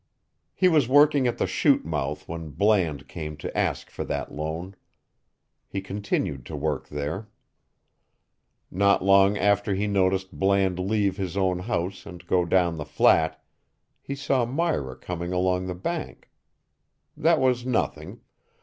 He 0.55 0.67
was 0.67 0.87
working 0.89 1.27
at 1.27 1.37
the 1.37 1.45
chute 1.45 1.85
mouth 1.85 2.27
when 2.27 2.49
Bland 2.49 3.07
came 3.07 3.37
to 3.37 3.55
ask 3.55 3.91
for 3.91 4.03
that 4.05 4.33
loan. 4.33 4.75
He 5.67 5.79
continued 5.79 6.43
to 6.47 6.55
work 6.55 6.87
there. 6.89 7.29
Not 8.71 9.03
long 9.05 9.37
after 9.37 9.75
he 9.75 9.85
noticed 9.85 10.31
Bland 10.33 10.79
leave 10.79 11.17
his 11.17 11.37
own 11.37 11.59
house 11.59 12.07
and 12.07 12.25
go 12.25 12.45
down 12.45 12.77
the 12.77 12.83
flat, 12.85 13.43
he 14.01 14.15
saw 14.15 14.43
Myra 14.43 14.95
coming 14.95 15.33
along 15.33 15.67
the 15.67 15.75
bank. 15.75 16.31
That 17.15 17.39
was 17.39 17.63
nothing. 17.63 18.21